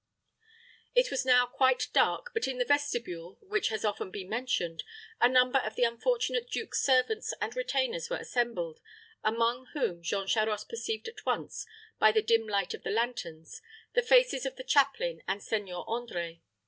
[0.95, 4.83] It was now quite dark; but in the vestibule, which has been often mentioned,
[5.21, 8.79] a number of the unfortunate duke's servants and retainers were assembled,
[9.23, 11.67] among whom Jean Charost perceived at once,
[11.99, 13.61] by the dim light of the lanterns,
[13.93, 16.41] the faces of the chaplain and Seigneur André.